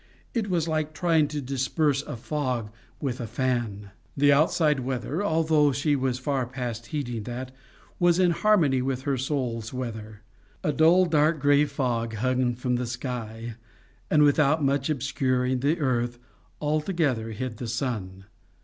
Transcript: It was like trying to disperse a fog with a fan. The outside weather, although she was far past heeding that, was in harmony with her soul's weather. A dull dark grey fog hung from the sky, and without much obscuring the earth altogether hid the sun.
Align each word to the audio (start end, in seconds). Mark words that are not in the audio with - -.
It 0.33 0.49
was 0.49 0.67
like 0.67 0.95
trying 0.95 1.27
to 1.27 1.41
disperse 1.41 2.01
a 2.01 2.17
fog 2.17 2.71
with 2.99 3.21
a 3.21 3.27
fan. 3.27 3.91
The 4.17 4.33
outside 4.33 4.79
weather, 4.79 5.21
although 5.23 5.71
she 5.71 5.95
was 5.95 6.17
far 6.17 6.47
past 6.47 6.87
heeding 6.87 7.21
that, 7.25 7.51
was 7.99 8.17
in 8.17 8.31
harmony 8.31 8.81
with 8.81 9.03
her 9.03 9.15
soul's 9.15 9.71
weather. 9.71 10.23
A 10.63 10.71
dull 10.73 11.05
dark 11.05 11.39
grey 11.39 11.65
fog 11.65 12.15
hung 12.15 12.55
from 12.55 12.77
the 12.77 12.87
sky, 12.87 13.57
and 14.09 14.23
without 14.23 14.63
much 14.63 14.89
obscuring 14.89 15.59
the 15.59 15.77
earth 15.79 16.17
altogether 16.59 17.29
hid 17.29 17.57
the 17.57 17.67
sun. 17.67 18.25